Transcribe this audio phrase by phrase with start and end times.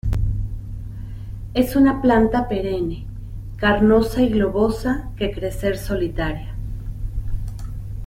[1.53, 3.05] Es una planta perenne
[3.57, 6.55] carnosa y globosa que crecer solitaria.